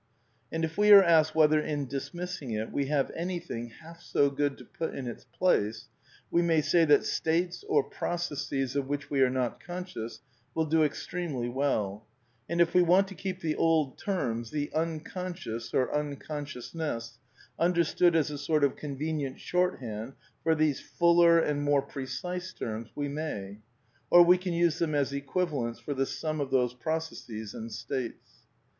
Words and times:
And 0.51 0.65
if 0.65 0.79
we 0.79 0.89
are 0.89 1.03
asked 1.03 1.35
whether 1.35 1.59
in 1.61 1.85
dismissing 1.85 2.49
it 2.49 2.71
we 2.71 2.87
have 2.87 3.11
anything 3.15 3.67
half 3.69 4.01
so 4.01 4.31
good 4.31 4.57
to 4.57 4.65
put 4.65 4.95
in 4.95 5.05
its 5.07 5.25
place, 5.25 5.89
we 6.31 6.41
may 6.41 6.59
say 6.59 6.85
that 6.85 7.03
states, 7.05 7.63
or 7.69 7.83
processes, 7.83 8.75
of 8.75 8.87
which 8.87 9.11
we 9.11 9.21
are 9.21 9.29
not 9.29 9.63
conscious 9.63 10.21
will 10.55 10.65
do 10.65 10.81
extremely 10.83 11.49
well; 11.49 12.07
and 12.49 12.59
if 12.59 12.73
we 12.73 12.81
want 12.81 13.09
to 13.09 13.13
keep 13.13 13.41
the 13.41 13.55
old 13.55 13.99
terms, 13.99 14.49
"the 14.49 14.73
Unconscious" 14.73 15.71
or" 15.71 15.93
Unconsciousness," 15.95 17.19
understood 17.59 18.15
as 18.15 18.31
a 18.31 18.39
sort 18.39 18.63
of 18.63 18.75
convenient 18.75 19.39
shorthand 19.39 20.13
for 20.41 20.55
these 20.55 20.79
fuller 20.81 21.37
and 21.37 21.61
more 21.61 21.83
precise 21.83 22.53
terms, 22.53 22.89
we 22.95 23.07
may. 23.07 23.59
Or 24.09 24.23
we 24.23 24.39
can 24.39 24.53
use 24.53 24.79
them 24.79 24.95
as 24.95 25.13
equivalents 25.13 25.79
for 25.79 25.93
the 25.93 26.07
sum 26.07 26.41
of 26.41 26.49
those 26.49 26.73
processes 26.73 27.53
and 27.53 27.71
states. 27.71 28.47